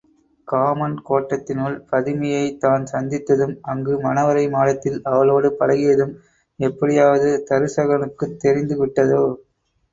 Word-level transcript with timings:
Common 0.47 0.95
கோட்டத்தினுள் 1.01 1.75
பதுமையைத் 1.91 2.57
தான் 2.59 2.87
சந்தித்ததும் 2.93 3.53
அங்கு 3.69 3.99
மணவறை 3.99 4.45
மாடத்தில் 4.49 4.99
அவளோடு 5.11 5.51
பழகியதும் 5.59 6.15
எப்படியாவது 6.59 7.31
தருசகனுக்குத் 7.49 8.37
தெரிந்து 8.39 8.77
விட்டதோ? 8.79 9.25